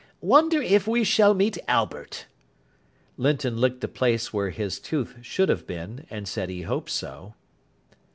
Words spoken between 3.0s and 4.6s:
Linton licked the place where